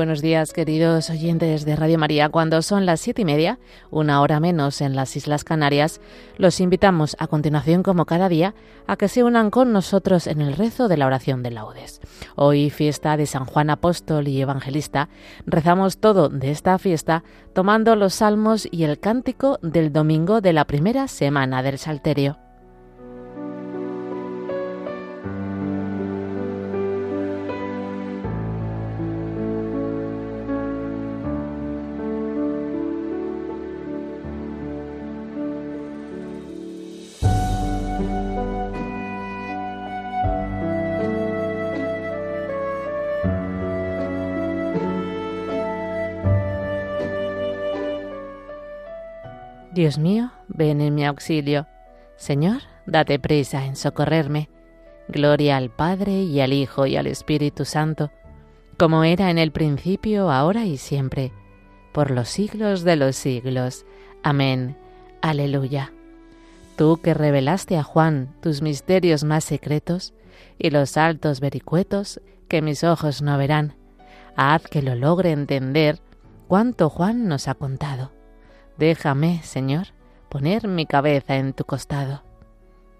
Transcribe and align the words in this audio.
Buenos 0.00 0.22
días, 0.22 0.54
queridos 0.54 1.10
oyentes 1.10 1.66
de 1.66 1.76
Radio 1.76 1.98
María. 1.98 2.30
Cuando 2.30 2.62
son 2.62 2.86
las 2.86 3.02
siete 3.02 3.20
y 3.20 3.26
media, 3.26 3.58
una 3.90 4.22
hora 4.22 4.40
menos 4.40 4.80
en 4.80 4.96
las 4.96 5.14
Islas 5.14 5.44
Canarias, 5.44 6.00
los 6.38 6.58
invitamos 6.60 7.16
a 7.18 7.26
continuación, 7.26 7.82
como 7.82 8.06
cada 8.06 8.30
día, 8.30 8.54
a 8.86 8.96
que 8.96 9.08
se 9.08 9.24
unan 9.24 9.50
con 9.50 9.74
nosotros 9.74 10.26
en 10.26 10.40
el 10.40 10.54
rezo 10.54 10.88
de 10.88 10.96
la 10.96 11.04
oración 11.04 11.42
de 11.42 11.50
laudes. 11.50 12.00
Hoy, 12.34 12.70
fiesta 12.70 13.18
de 13.18 13.26
San 13.26 13.44
Juan 13.44 13.68
Apóstol 13.68 14.26
y 14.26 14.40
Evangelista, 14.40 15.10
rezamos 15.44 15.98
todo 15.98 16.30
de 16.30 16.50
esta 16.50 16.78
fiesta 16.78 17.22
tomando 17.52 17.94
los 17.94 18.14
salmos 18.14 18.66
y 18.70 18.84
el 18.84 19.00
cántico 19.00 19.58
del 19.60 19.92
domingo 19.92 20.40
de 20.40 20.54
la 20.54 20.64
primera 20.64 21.08
semana 21.08 21.62
del 21.62 21.76
Salterio. 21.76 22.38
Dios 49.80 49.96
mío, 49.96 50.30
ven 50.46 50.82
en 50.82 50.94
mi 50.94 51.06
auxilio. 51.06 51.66
Señor, 52.16 52.60
date 52.84 53.18
prisa 53.18 53.64
en 53.64 53.76
socorrerme. 53.76 54.50
Gloria 55.08 55.56
al 55.56 55.70
Padre 55.70 56.20
y 56.22 56.42
al 56.42 56.52
Hijo 56.52 56.84
y 56.84 56.98
al 56.98 57.06
Espíritu 57.06 57.64
Santo, 57.64 58.10
como 58.76 59.04
era 59.04 59.30
en 59.30 59.38
el 59.38 59.52
principio, 59.52 60.30
ahora 60.30 60.66
y 60.66 60.76
siempre, 60.76 61.32
por 61.92 62.10
los 62.10 62.28
siglos 62.28 62.84
de 62.84 62.96
los 62.96 63.16
siglos. 63.16 63.86
Amén. 64.22 64.76
Aleluya. 65.22 65.94
Tú 66.76 67.00
que 67.02 67.14
revelaste 67.14 67.78
a 67.78 67.82
Juan 67.82 68.34
tus 68.42 68.60
misterios 68.60 69.24
más 69.24 69.44
secretos 69.44 70.12
y 70.58 70.68
los 70.68 70.98
altos 70.98 71.40
vericuetos 71.40 72.20
que 72.48 72.60
mis 72.60 72.84
ojos 72.84 73.22
no 73.22 73.38
verán, 73.38 73.76
haz 74.36 74.60
que 74.60 74.82
lo 74.82 74.94
logre 74.94 75.30
entender 75.30 76.00
cuanto 76.48 76.90
Juan 76.90 77.28
nos 77.28 77.48
ha 77.48 77.54
contado 77.54 78.19
Déjame, 78.80 79.42
Señor, 79.42 79.88
poner 80.30 80.66
mi 80.66 80.86
cabeza 80.86 81.36
en 81.36 81.52
tu 81.52 81.64
costado. 81.64 82.22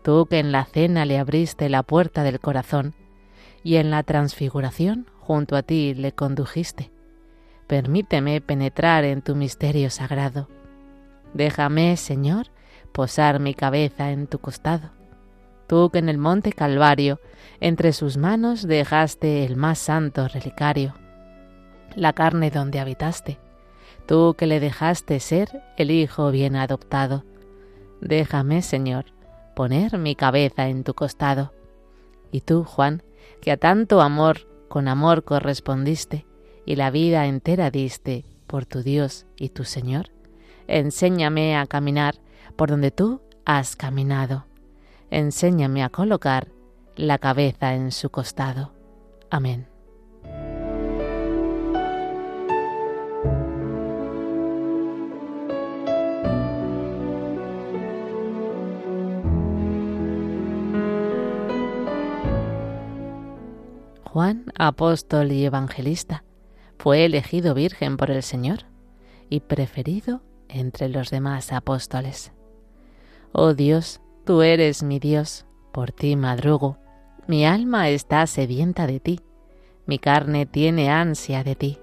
Tú 0.02 0.26
que 0.26 0.38
en 0.38 0.52
la 0.52 0.66
cena 0.66 1.06
le 1.06 1.18
abriste 1.18 1.70
la 1.70 1.82
puerta 1.82 2.22
del 2.22 2.38
corazón 2.38 2.94
y 3.64 3.76
en 3.76 3.90
la 3.90 4.02
transfiguración 4.02 5.06
junto 5.20 5.56
a 5.56 5.62
ti 5.62 5.94
le 5.94 6.12
condujiste. 6.12 6.90
Permíteme 7.66 8.42
penetrar 8.42 9.04
en 9.04 9.22
tu 9.22 9.34
misterio 9.34 9.88
sagrado. 9.88 10.48
Déjame, 11.32 11.96
Señor, 11.96 12.48
posar 12.92 13.40
mi 13.40 13.54
cabeza 13.54 14.10
en 14.10 14.26
tu 14.26 14.38
costado. 14.38 14.90
Tú 15.66 15.88
que 15.88 16.00
en 16.00 16.10
el 16.10 16.18
monte 16.18 16.52
Calvario 16.52 17.20
entre 17.58 17.94
sus 17.94 18.18
manos 18.18 18.66
dejaste 18.66 19.46
el 19.46 19.56
más 19.56 19.78
santo 19.78 20.28
relicario, 20.28 20.92
la 21.96 22.12
carne 22.12 22.50
donde 22.50 22.80
habitaste 22.80 23.38
tú 24.00 24.34
que 24.36 24.46
le 24.46 24.60
dejaste 24.60 25.20
ser 25.20 25.62
el 25.76 25.90
Hijo 25.90 26.30
bien 26.30 26.56
adoptado. 26.56 27.24
Déjame, 28.00 28.62
Señor, 28.62 29.06
poner 29.54 29.98
mi 29.98 30.14
cabeza 30.14 30.68
en 30.68 30.84
tu 30.84 30.94
costado. 30.94 31.52
Y 32.32 32.40
tú, 32.40 32.64
Juan, 32.64 33.02
que 33.40 33.52
a 33.52 33.56
tanto 33.56 34.00
amor 34.00 34.48
con 34.68 34.88
amor 34.88 35.24
correspondiste 35.24 36.26
y 36.64 36.76
la 36.76 36.90
vida 36.90 37.26
entera 37.26 37.70
diste 37.70 38.24
por 38.46 38.66
tu 38.66 38.82
Dios 38.82 39.26
y 39.36 39.50
tu 39.50 39.64
Señor, 39.64 40.10
enséñame 40.66 41.56
a 41.56 41.66
caminar 41.66 42.16
por 42.56 42.70
donde 42.70 42.90
tú 42.90 43.20
has 43.44 43.76
caminado. 43.76 44.46
Enséñame 45.10 45.82
a 45.82 45.88
colocar 45.88 46.48
la 46.96 47.18
cabeza 47.18 47.74
en 47.74 47.90
su 47.90 48.10
costado. 48.10 48.72
Amén. 49.30 49.69
Juan, 64.12 64.46
apóstol 64.58 65.30
y 65.30 65.44
evangelista, 65.44 66.24
fue 66.78 67.04
elegido 67.04 67.54
virgen 67.54 67.96
por 67.96 68.10
el 68.10 68.24
Señor 68.24 68.64
y 69.28 69.38
preferido 69.38 70.20
entre 70.48 70.88
los 70.88 71.10
demás 71.10 71.52
apóstoles. 71.52 72.32
Oh 73.30 73.54
Dios, 73.54 74.00
tú 74.24 74.42
eres 74.42 74.82
mi 74.82 74.98
Dios, 74.98 75.46
por 75.70 75.92
ti 75.92 76.16
madrugo, 76.16 76.76
mi 77.28 77.46
alma 77.46 77.88
está 77.88 78.26
sedienta 78.26 78.88
de 78.88 78.98
ti, 78.98 79.20
mi 79.86 80.00
carne 80.00 80.44
tiene 80.44 80.90
ansia 80.90 81.44
de 81.44 81.54
ti, 81.54 81.78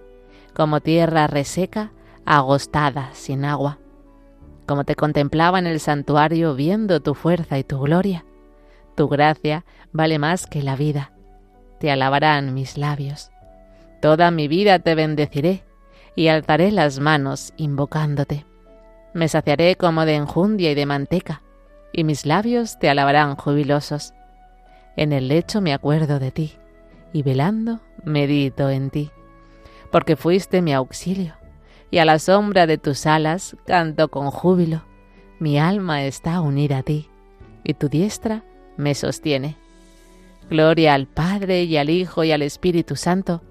como 0.53 0.81
tierra 0.81 1.27
reseca, 1.27 1.93
agostada, 2.25 3.11
sin 3.13 3.45
agua. 3.45 3.79
Como 4.65 4.83
te 4.83 4.95
contemplaba 4.95 5.59
en 5.59 5.67
el 5.67 5.79
santuario 5.79 6.55
viendo 6.55 6.99
tu 6.99 7.13
fuerza 7.13 7.57
y 7.57 7.63
tu 7.63 7.79
gloria, 7.79 8.25
tu 8.97 9.07
gracia 9.07 9.63
vale 9.93 10.19
más 10.19 10.45
que 10.45 10.61
la 10.61 10.75
vida 10.75 11.13
te 11.79 11.91
alabarán 11.91 12.53
mis 12.53 12.77
labios. 12.77 13.31
Toda 14.01 14.31
mi 14.31 14.47
vida 14.47 14.79
te 14.79 14.95
bendeciré 14.95 15.63
y 16.15 16.27
alzaré 16.27 16.71
las 16.71 16.99
manos 16.99 17.53
invocándote. 17.57 18.45
Me 19.13 19.27
saciaré 19.27 19.75
como 19.75 20.05
de 20.05 20.15
enjundia 20.15 20.71
y 20.71 20.75
de 20.75 20.85
manteca, 20.85 21.41
y 21.91 22.03
mis 22.03 22.25
labios 22.25 22.79
te 22.79 22.89
alabarán 22.89 23.35
jubilosos. 23.35 24.13
En 24.95 25.13
el 25.13 25.27
lecho 25.27 25.61
me 25.61 25.73
acuerdo 25.73 26.19
de 26.19 26.31
ti, 26.31 26.57
y 27.13 27.23
velando 27.23 27.79
medito 28.03 28.69
en 28.69 28.89
ti, 28.89 29.11
porque 29.91 30.15
fuiste 30.15 30.61
mi 30.61 30.73
auxilio, 30.73 31.35
y 31.89 31.99
a 31.99 32.05
la 32.05 32.19
sombra 32.19 32.67
de 32.67 32.77
tus 32.77 33.05
alas 33.05 33.55
canto 33.65 34.09
con 34.09 34.29
júbilo. 34.31 34.83
Mi 35.39 35.59
alma 35.59 36.03
está 36.03 36.41
unida 36.41 36.79
a 36.79 36.83
ti, 36.83 37.09
y 37.63 37.73
tu 37.75 37.89
diestra 37.89 38.43
me 38.75 38.95
sostiene. 38.95 39.57
Gloria 40.49 40.93
al 40.93 41.07
Padre 41.07 41.63
y 41.63 41.77
al 41.77 41.89
Hijo 41.89 42.23
y 42.23 42.31
al 42.31 42.41
Espíritu 42.41 42.95
Santo, 42.95 43.41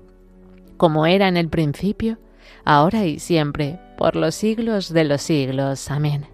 como 0.77 1.07
era 1.07 1.29
en 1.29 1.37
el 1.37 1.49
principio, 1.49 2.19
ahora 2.65 3.05
y 3.05 3.19
siempre, 3.19 3.79
por 3.99 4.17
los 4.17 4.35
siglos 4.35 4.93
de 4.93 5.05
los 5.05 5.23
siglos. 5.23 5.91
Amén. 5.91 6.27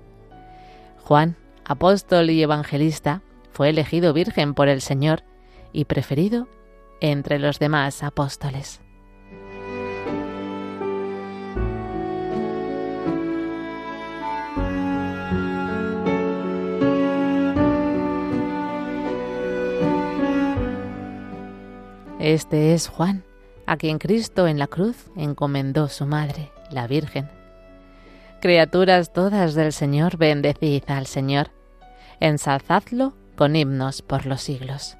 Juan, 1.02 1.36
apóstol 1.64 2.30
y 2.30 2.42
evangelista, 2.42 3.22
fue 3.52 3.70
elegido 3.70 4.12
virgen 4.12 4.54
por 4.54 4.68
el 4.68 4.80
Señor 4.80 5.24
y 5.72 5.84
preferido 5.84 6.48
entre 7.00 7.38
los 7.38 7.58
demás 7.58 8.02
apóstoles. 8.02 8.80
Este 22.22 22.72
es 22.72 22.86
Juan, 22.86 23.24
a 23.66 23.76
quien 23.76 23.98
Cristo 23.98 24.46
en 24.46 24.56
la 24.56 24.68
cruz 24.68 25.10
encomendó 25.16 25.88
su 25.88 26.06
madre, 26.06 26.52
la 26.70 26.86
Virgen. 26.86 27.28
Criaturas 28.40 29.12
todas 29.12 29.56
del 29.56 29.72
Señor, 29.72 30.18
bendecid 30.18 30.84
al 30.86 31.08
Señor, 31.08 31.50
ensalzadlo 32.20 33.14
con 33.34 33.56
himnos 33.56 34.02
por 34.02 34.26
los 34.26 34.40
siglos. 34.40 34.96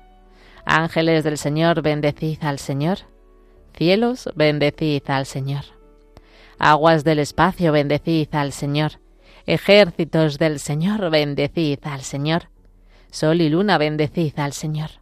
Ángeles 0.65 1.23
del 1.23 1.39
Señor, 1.39 1.81
bendecid 1.81 2.43
al 2.43 2.59
Señor. 2.59 2.99
Cielos, 3.73 4.29
bendecid 4.35 5.05
al 5.07 5.25
Señor. 5.25 5.63
Aguas 6.59 7.05
del 7.05 7.21
espacio, 7.21 7.71
bendecid 7.71 8.35
al 8.35 8.51
Señor. 8.51 8.99
Ejércitos 9.47 10.39
del 10.39 10.59
Señor, 10.59 11.09
bendecid 11.09 11.79
al 11.85 12.01
Señor. 12.01 12.49
Sol 13.13 13.41
y 13.43 13.49
luna, 13.49 13.79
bendecid 13.79 14.37
al 14.41 14.53
Señor. 14.53 15.02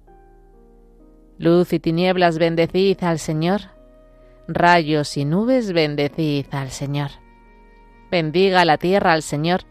Luz 1.41 1.73
y 1.73 1.79
tinieblas, 1.79 2.37
bendecid 2.37 3.03
al 3.03 3.17
Señor. 3.17 3.61
Rayos 4.47 5.17
y 5.17 5.25
nubes, 5.25 5.73
bendecid 5.73 6.45
al 6.51 6.69
Señor. 6.69 7.09
Bendiga 8.11 8.63
la 8.63 8.77
tierra 8.77 9.13
al 9.13 9.23
Señor, 9.23 9.61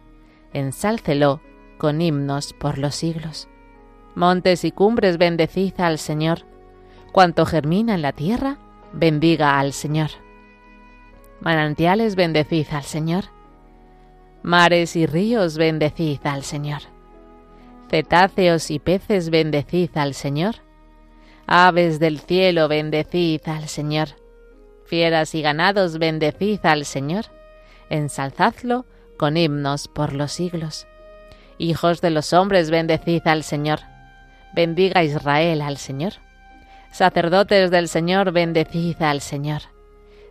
ensálcelo 0.53 1.41
con 1.79 2.01
himnos 2.01 2.55
por 2.55 2.77
los 2.77 2.97
siglos. 2.97 3.47
Montes 4.17 4.65
y 4.65 4.73
cumbres, 4.73 5.17
bendecid 5.17 5.75
al 5.79 5.99
Señor. 5.99 6.41
Cuanto 7.13 7.47
germina 7.47 7.95
en 7.95 8.03
la 8.03 8.15
tierra, 8.15 8.59
bendiga 8.93 9.61
al 9.61 9.73
Señor. 9.73 10.11
Manantiales, 11.41 12.17
bendecid 12.17 12.67
al 12.73 12.83
Señor. 12.83 13.27
Mares 14.43 14.97
y 14.97 15.07
ríos, 15.07 15.57
bendecid 15.57 16.19
al 16.25 16.43
Señor. 16.43 16.81
Cetáceos 17.89 18.73
y 18.73 18.81
peces, 18.81 19.31
bendecid 19.31 19.97
al 19.97 20.15
Señor. 20.15 20.57
Aves 21.47 21.99
del 21.99 22.21
cielo, 22.21 22.69
bendecid 22.69 23.41
al 23.47 23.69
Señor. 23.69 24.09
Fieras 24.85 25.35
y 25.35 25.43
ganados, 25.43 25.99
bendecid 25.99 26.61
al 26.65 26.85
Señor. 26.85 27.27
Ensalzadlo 27.89 28.87
con 29.17 29.37
himnos 29.37 29.89
por 29.89 30.13
los 30.13 30.33
siglos. 30.33 30.87
Hijos 31.59 32.01
de 32.01 32.11
los 32.11 32.33
hombres, 32.33 32.71
bendecid 32.71 33.27
al 33.27 33.43
Señor. 33.43 33.81
Bendiga 34.55 35.03
Israel 35.05 35.63
al 35.63 35.77
Señor. 35.77 36.15
Sacerdotes 36.93 37.71
del 37.71 37.89
Señor, 37.89 38.33
bendecid 38.33 39.01
al 39.03 39.21
Señor. 39.21 39.63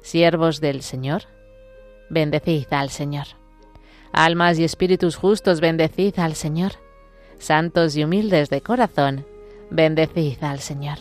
Siervos 0.01 0.61
del 0.61 0.81
Señor, 0.81 1.23
bendecid 2.09 2.71
al 2.71 2.89
Señor. 2.89 3.27
Almas 4.11 4.57
y 4.57 4.63
espíritus 4.63 5.15
justos, 5.15 5.61
bendecid 5.61 6.17
al 6.19 6.35
Señor 6.35 6.73
santos 7.39 7.95
y 7.95 8.03
humildes 8.03 8.49
de 8.49 8.61
corazón, 8.61 9.25
bendecid 9.69 10.43
al 10.43 10.59
Señor. 10.59 10.97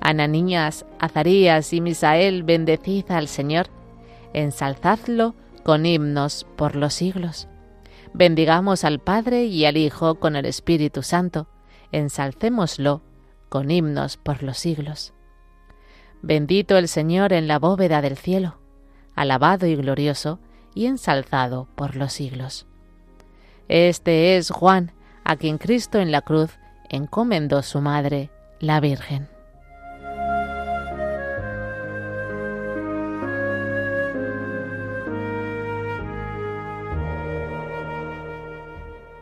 Ananías, 0.00 0.86
Azarías 0.98 1.72
y 1.72 1.80
Misael, 1.80 2.42
bendecid 2.42 3.10
al 3.10 3.28
Señor, 3.28 3.66
ensalzadlo 4.32 5.34
con 5.64 5.86
himnos 5.86 6.46
por 6.56 6.76
los 6.76 6.94
siglos. 6.94 7.48
Bendigamos 8.14 8.84
al 8.84 9.00
Padre 9.00 9.44
y 9.44 9.64
al 9.64 9.76
Hijo 9.76 10.16
con 10.16 10.36
el 10.36 10.46
Espíritu 10.46 11.02
Santo, 11.02 11.48
ensalcémoslo 11.92 13.02
con 13.48 13.70
himnos 13.70 14.16
por 14.16 14.42
los 14.42 14.58
siglos. 14.58 15.12
Bendito 16.22 16.76
el 16.76 16.88
Señor 16.88 17.32
en 17.32 17.48
la 17.48 17.58
bóveda 17.58 18.02
del 18.02 18.16
cielo, 18.16 18.58
alabado 19.14 19.66
y 19.66 19.76
glorioso 19.76 20.40
y 20.74 20.86
ensalzado 20.86 21.68
por 21.74 21.96
los 21.96 22.12
siglos. 22.12 22.66
Este 23.68 24.36
es 24.36 24.50
Juan, 24.50 24.92
a 25.24 25.36
quien 25.36 25.58
Cristo 25.58 25.98
en 25.98 26.10
la 26.10 26.22
cruz 26.22 26.58
encomendó 26.88 27.62
su 27.62 27.80
madre, 27.80 28.30
la 28.60 28.80
Virgen. 28.80 29.28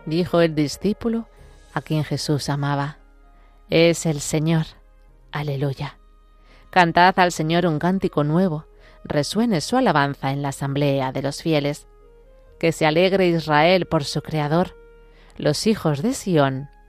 Dijo 0.06 0.40
el 0.40 0.54
discípulo 0.54 1.28
a 1.74 1.82
quien 1.82 2.04
Jesús 2.04 2.48
amaba, 2.48 2.98
es 3.68 4.06
el 4.06 4.20
Señor. 4.20 4.66
Aleluya. 5.32 5.98
Cantad 6.70 7.18
al 7.18 7.32
Señor 7.32 7.66
un 7.66 7.78
cántico 7.78 8.22
nuevo, 8.22 8.66
resuene 9.02 9.60
su 9.60 9.76
alabanza 9.76 10.30
en 10.30 10.42
la 10.42 10.50
asamblea 10.50 11.10
de 11.10 11.22
los 11.22 11.42
fieles. 11.42 11.88
Que 12.60 12.72
se 12.72 12.86
alegre 12.86 13.28
Israel 13.28 13.86
por 13.86 14.04
su 14.04 14.22
Creador 14.22 14.76
los 15.36 15.66
hijos 15.66 16.02
de 16.02 16.14
Sión 16.14 16.68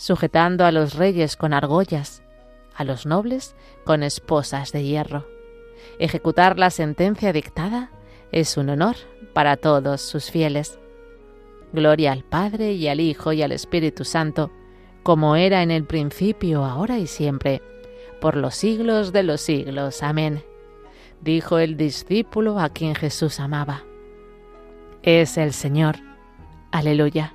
sujetando 0.00 0.64
a 0.64 0.72
los 0.72 0.94
reyes 0.94 1.36
con 1.36 1.52
argollas, 1.52 2.22
a 2.74 2.84
los 2.84 3.04
nobles 3.04 3.54
con 3.84 4.02
esposas 4.02 4.72
de 4.72 4.82
hierro. 4.82 5.26
Ejecutar 5.98 6.58
la 6.58 6.70
sentencia 6.70 7.34
dictada 7.34 7.90
es 8.32 8.56
un 8.56 8.70
honor 8.70 8.96
para 9.34 9.58
todos 9.58 10.00
sus 10.00 10.30
fieles. 10.30 10.78
Gloria 11.74 12.12
al 12.12 12.24
Padre 12.24 12.72
y 12.72 12.88
al 12.88 12.98
Hijo 12.98 13.34
y 13.34 13.42
al 13.42 13.52
Espíritu 13.52 14.06
Santo, 14.06 14.50
como 15.02 15.36
era 15.36 15.62
en 15.62 15.70
el 15.70 15.84
principio, 15.84 16.64
ahora 16.64 16.98
y 16.98 17.06
siempre, 17.06 17.60
por 18.22 18.38
los 18.38 18.54
siglos 18.54 19.12
de 19.12 19.22
los 19.22 19.42
siglos. 19.42 20.02
Amén. 20.02 20.42
Dijo 21.20 21.58
el 21.58 21.76
discípulo 21.76 22.58
a 22.58 22.70
quien 22.70 22.94
Jesús 22.94 23.38
amaba. 23.38 23.84
Es 25.02 25.36
el 25.36 25.52
Señor. 25.52 25.96
Aleluya. 26.70 27.34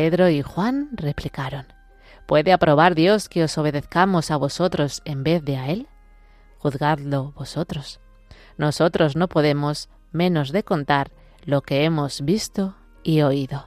Pedro 0.00 0.28
y 0.28 0.42
Juan 0.42 0.90
replicaron, 0.92 1.66
¿Puede 2.26 2.52
aprobar 2.52 2.94
Dios 2.94 3.28
que 3.28 3.42
os 3.42 3.58
obedezcamos 3.58 4.30
a 4.30 4.36
vosotros 4.36 5.02
en 5.04 5.24
vez 5.24 5.44
de 5.44 5.56
a 5.56 5.70
Él? 5.70 5.88
Juzgadlo 6.58 7.32
vosotros. 7.32 7.98
Nosotros 8.56 9.16
no 9.16 9.28
podemos 9.28 9.88
menos 10.12 10.52
de 10.52 10.62
contar 10.62 11.10
lo 11.44 11.62
que 11.62 11.82
hemos 11.82 12.20
visto 12.20 12.76
y 13.02 13.22
oído. 13.22 13.66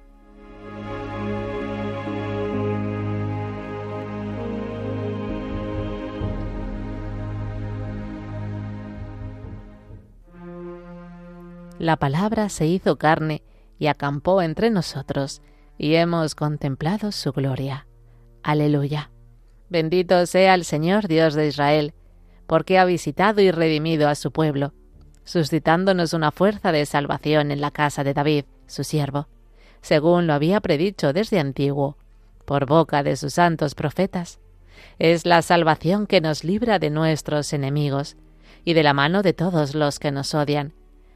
La 11.81 11.97
palabra 11.97 12.49
se 12.49 12.67
hizo 12.67 12.97
carne 12.97 13.41
y 13.79 13.87
acampó 13.87 14.43
entre 14.43 14.69
nosotros, 14.69 15.41
y 15.79 15.95
hemos 15.95 16.35
contemplado 16.35 17.11
su 17.11 17.31
gloria. 17.31 17.87
Aleluya. 18.43 19.09
Bendito 19.67 20.27
sea 20.27 20.53
el 20.53 20.63
Señor 20.63 21.07
Dios 21.07 21.33
de 21.33 21.47
Israel, 21.47 21.95
porque 22.45 22.77
ha 22.77 22.85
visitado 22.85 23.41
y 23.41 23.49
redimido 23.49 24.09
a 24.09 24.15
su 24.15 24.31
pueblo, 24.31 24.73
suscitándonos 25.23 26.13
una 26.13 26.31
fuerza 26.31 26.71
de 26.71 26.85
salvación 26.85 27.49
en 27.49 27.61
la 27.61 27.71
casa 27.71 28.03
de 28.03 28.13
David, 28.13 28.45
su 28.67 28.83
siervo, 28.83 29.27
según 29.81 30.27
lo 30.27 30.33
había 30.33 30.61
predicho 30.61 31.13
desde 31.13 31.39
antiguo, 31.39 31.97
por 32.45 32.67
boca 32.67 33.01
de 33.01 33.15
sus 33.15 33.33
santos 33.33 33.73
profetas. 33.73 34.39
Es 34.99 35.25
la 35.25 35.41
salvación 35.41 36.05
que 36.05 36.21
nos 36.21 36.43
libra 36.43 36.77
de 36.77 36.91
nuestros 36.91 37.53
enemigos 37.53 38.17
y 38.63 38.73
de 38.73 38.83
la 38.83 38.93
mano 38.93 39.23
de 39.23 39.33
todos 39.33 39.73
los 39.73 39.97
que 39.97 40.11
nos 40.11 40.35
odian 40.35 40.73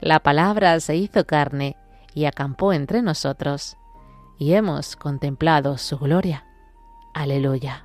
La 0.00 0.20
palabra 0.20 0.78
se 0.80 0.96
hizo 0.96 1.26
carne 1.26 1.76
y 2.14 2.26
acampó 2.26 2.72
entre 2.72 3.02
nosotros, 3.02 3.76
y 4.38 4.52
hemos 4.54 4.94
contemplado 4.94 5.76
su 5.76 5.98
gloria. 5.98 6.46
Aleluya. 7.14 7.84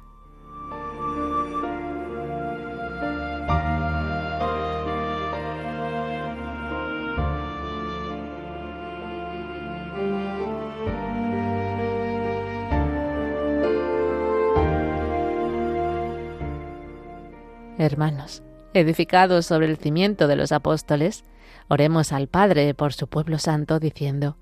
Hermanos, 17.80 18.44
edificados 18.74 19.46
sobre 19.46 19.68
el 19.68 19.78
cimiento 19.78 20.28
de 20.28 20.36
los 20.36 20.52
apóstoles, 20.52 21.24
oremos 21.68 22.12
al 22.12 22.28
Padre 22.28 22.74
por 22.74 22.94
su 22.94 23.08
pueblo 23.08 23.38
santo, 23.40 23.80
diciendo, 23.80 24.38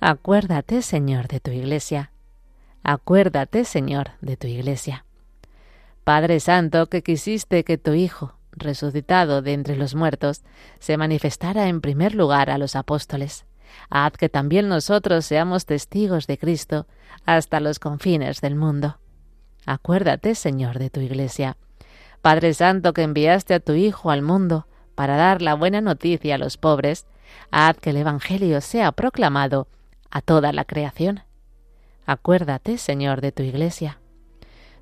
Acuérdate, 0.00 0.82
Señor, 0.82 1.28
de 1.28 1.40
tu 1.40 1.50
iglesia. 1.50 2.10
Acuérdate, 2.82 3.64
Señor, 3.64 4.12
de 4.20 4.36
tu 4.36 4.46
iglesia. 4.46 5.04
Padre 6.04 6.40
Santo, 6.40 6.86
que 6.86 7.02
quisiste 7.02 7.64
que 7.64 7.76
tu 7.76 7.92
Hijo, 7.92 8.34
resucitado 8.52 9.42
de 9.42 9.52
entre 9.52 9.76
los 9.76 9.94
muertos, 9.94 10.42
se 10.78 10.96
manifestara 10.96 11.68
en 11.68 11.80
primer 11.80 12.14
lugar 12.14 12.50
a 12.50 12.58
los 12.58 12.76
apóstoles. 12.76 13.44
Haz 13.90 14.12
que 14.12 14.28
también 14.28 14.68
nosotros 14.68 15.26
seamos 15.26 15.66
testigos 15.66 16.26
de 16.26 16.38
Cristo 16.38 16.86
hasta 17.26 17.60
los 17.60 17.78
confines 17.78 18.40
del 18.40 18.56
mundo. 18.56 18.98
Acuérdate, 19.66 20.34
Señor, 20.34 20.78
de 20.78 20.90
tu 20.90 21.00
iglesia. 21.00 21.56
Padre 22.22 22.52
Santo, 22.52 22.92
que 22.92 23.02
enviaste 23.02 23.54
a 23.54 23.60
tu 23.60 23.72
Hijo 23.72 24.10
al 24.10 24.20
mundo 24.20 24.66
para 24.94 25.16
dar 25.16 25.40
la 25.40 25.54
buena 25.54 25.80
noticia 25.80 26.34
a 26.34 26.38
los 26.38 26.58
pobres, 26.58 27.06
haz 27.50 27.78
que 27.78 27.90
el 27.90 27.96
Evangelio 27.96 28.60
sea 28.60 28.92
proclamado 28.92 29.68
a 30.10 30.20
toda 30.20 30.52
la 30.52 30.64
creación. 30.64 31.22
Acuérdate, 32.04 32.76
Señor, 32.76 33.22
de 33.22 33.32
tu 33.32 33.42
Iglesia. 33.42 34.00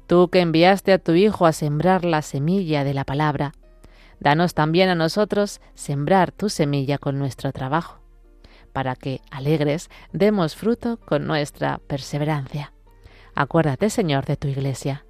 Tú 0.08 0.30
que 0.30 0.40
enviaste 0.40 0.92
a 0.92 0.98
tu 0.98 1.12
Hijo 1.12 1.46
a 1.46 1.52
sembrar 1.52 2.04
la 2.04 2.22
semilla 2.22 2.82
de 2.82 2.94
la 2.94 3.04
palabra, 3.04 3.52
danos 4.18 4.54
también 4.54 4.88
a 4.88 4.96
nosotros 4.96 5.60
sembrar 5.74 6.32
tu 6.32 6.48
semilla 6.48 6.98
con 6.98 7.18
nuestro 7.18 7.52
trabajo, 7.52 8.00
para 8.72 8.96
que, 8.96 9.20
alegres, 9.30 9.90
demos 10.12 10.56
fruto 10.56 10.98
con 10.98 11.26
nuestra 11.26 11.78
perseverancia. 11.86 12.72
Acuérdate, 13.36 13.90
Señor, 13.90 14.24
de 14.24 14.36
tu 14.36 14.48
Iglesia 14.48 15.04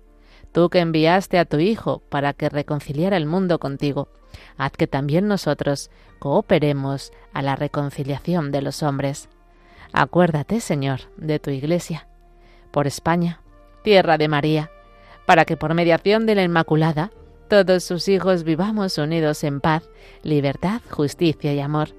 tú 0.53 0.69
que 0.71 0.81
enviaste 0.81 1.39
a 1.39 1.45
tu 1.45 1.59
Hijo 1.59 2.03
para 2.09 2.33
que 2.33 2.49
reconciliara 2.49 3.17
el 3.17 3.27
mundo 3.27 3.59
contigo, 3.59 4.09
haz 4.57 4.73
que 4.73 4.87
también 4.87 5.29
nosotros 5.29 5.91
cooperemos 6.19 7.13
a 7.33 7.43
la 7.43 7.57
reconciliación 7.57 8.51
de 8.51 8.63
los 8.63 8.83
hombres. 8.83 9.29
Acuérdate, 9.93 10.61
Señor, 10.61 11.01
de 11.17 11.39
tu 11.39 11.51
Iglesia, 11.51 12.09
por 12.71 12.87
España, 12.87 13.41
tierra 13.83 14.19
de 14.19 14.29
María, 14.29 14.71
para 15.27 15.45
que 15.45 15.57
por 15.57 15.75
mediación 15.75 16.27
de 16.27 16.35
la 16.35 16.43
Inmaculada 16.43 17.11
todos 17.49 17.83
sus 17.83 18.09
hijos 18.09 18.45
vivamos 18.45 18.99
unidos 18.99 19.43
en 19.43 19.61
paz, 19.61 19.89
libertad, 20.23 20.83
justicia 20.91 21.55
y 21.55 21.61
amor, 21.61 21.95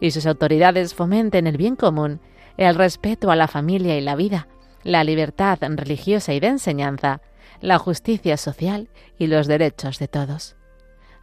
y 0.00 0.10
sus 0.10 0.26
autoridades 0.26 0.94
fomenten 0.94 1.46
el 1.46 1.58
bien 1.58 1.76
común, 1.76 2.20
el 2.56 2.74
respeto 2.74 3.30
a 3.30 3.36
la 3.36 3.48
familia 3.48 3.98
y 3.98 4.00
la 4.00 4.16
vida, 4.16 4.48
la 4.82 5.04
libertad 5.04 5.58
religiosa 5.60 6.32
y 6.32 6.40
de 6.40 6.46
enseñanza, 6.46 7.20
la 7.60 7.78
justicia 7.78 8.36
social 8.36 8.88
y 9.18 9.26
los 9.26 9.46
derechos 9.46 9.98
de 9.98 10.08
todos. 10.08 10.56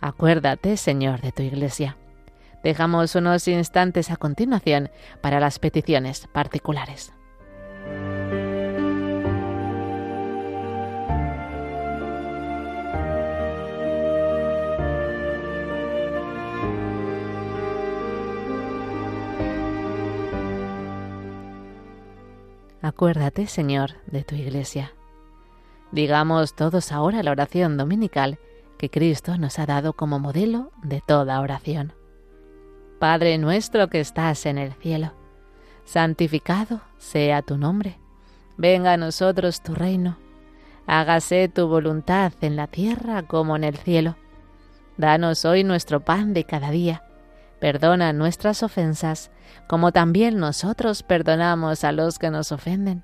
Acuérdate, 0.02 0.78
Señor, 0.78 1.22
de 1.22 1.32
tu 1.32 1.44
Iglesia. 1.44 1.98
Dejamos 2.64 3.16
unos 3.16 3.48
instantes 3.48 4.10
a 4.10 4.16
continuación 4.16 4.90
para 5.22 5.40
las 5.40 5.60
peticiones 5.60 6.28
particulares. 6.34 7.14
Acuérdate, 22.82 23.48
Señor, 23.48 23.92
de 24.08 24.26
tu 24.26 24.36
Iglesia. 24.36 24.94
Digamos 25.94 26.56
todos 26.56 26.92
ahora 26.92 27.22
la 27.22 27.30
oración 27.30 27.78
dominical 27.78 28.40
que 28.80 28.90
Cristo 28.90 29.38
nos 29.38 29.60
ha 29.60 29.68
dado 29.68 29.94
como 29.94 30.18
modelo 30.18 30.72
de 30.82 31.02
toda 31.06 31.40
oración. 31.40 31.94
Padre 33.00 33.38
nuestro 33.38 33.90
que 33.90 34.00
estás 34.00 34.48
en 34.48 34.58
el 34.58 34.74
cielo, 34.74 35.14
santificado 35.86 36.82
sea 36.98 37.44
tu 37.44 37.60
nombre, 37.60 38.00
venga 38.58 38.94
a 38.94 38.98
nosotros 38.98 39.62
tu 39.62 39.76
reino, 39.76 40.18
hágase 40.88 41.48
tu 41.48 41.68
voluntad 41.68 42.34
en 42.42 42.56
la 42.56 42.66
tierra 42.66 43.22
como 43.22 43.56
en 43.56 43.64
el 43.64 43.78
cielo. 43.78 44.18
Danos 44.98 45.46
hoy 45.46 45.64
nuestro 45.64 46.00
pan 46.00 46.34
de 46.34 46.44
cada 46.44 46.72
día, 46.72 47.04
perdona 47.60 48.14
nuestras 48.14 48.64
ofensas, 48.64 49.30
como 49.68 49.92
también 49.92 50.40
nosotros 50.40 51.04
perdonamos 51.04 51.84
a 51.84 51.92
los 51.92 52.18
que 52.18 52.32
nos 52.32 52.52
ofenden 52.52 53.04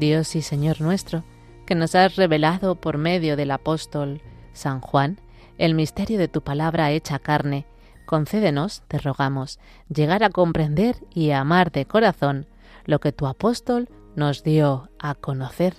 Dios 0.00 0.34
y 0.34 0.42
Señor 0.42 0.80
nuestro, 0.80 1.22
que 1.66 1.76
nos 1.76 1.94
has 1.94 2.16
revelado 2.16 2.74
por 2.74 2.96
medio 2.96 3.36
del 3.36 3.52
apóstol 3.52 4.22
San 4.54 4.80
Juan 4.80 5.20
el 5.58 5.74
misterio 5.74 6.18
de 6.18 6.26
tu 6.26 6.42
palabra 6.42 6.90
hecha 6.90 7.18
carne, 7.18 7.66
concédenos, 8.06 8.82
te 8.88 8.98
rogamos, 8.98 9.60
llegar 9.94 10.24
a 10.24 10.30
comprender 10.30 10.96
y 11.14 11.30
a 11.30 11.40
amar 11.40 11.70
de 11.70 11.84
corazón 11.84 12.46
lo 12.86 12.98
que 12.98 13.12
tu 13.12 13.26
apóstol 13.26 13.90
nos 14.16 14.42
dio 14.42 14.88
a 14.98 15.14
conocer. 15.14 15.74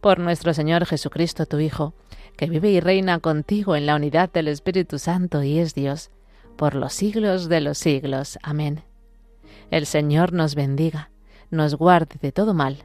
Por 0.00 0.18
nuestro 0.18 0.52
Señor 0.52 0.84
Jesucristo, 0.84 1.46
tu 1.46 1.60
Hijo, 1.60 1.94
que 2.36 2.46
vive 2.46 2.70
y 2.70 2.80
reina 2.80 3.20
contigo 3.20 3.76
en 3.76 3.86
la 3.86 3.94
unidad 3.94 4.32
del 4.32 4.48
Espíritu 4.48 4.98
Santo 4.98 5.44
y 5.44 5.60
es 5.60 5.74
Dios, 5.74 6.10
por 6.56 6.74
los 6.74 6.92
siglos 6.92 7.48
de 7.48 7.60
los 7.60 7.78
siglos. 7.78 8.36
Amén. 8.42 8.82
El 9.70 9.86
Señor 9.86 10.32
nos 10.32 10.56
bendiga, 10.56 11.10
nos 11.50 11.76
guarde 11.76 12.16
de 12.20 12.32
todo 12.32 12.52
mal 12.52 12.84